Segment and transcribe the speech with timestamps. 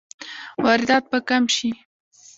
[0.63, 1.69] واردات به کم شي؟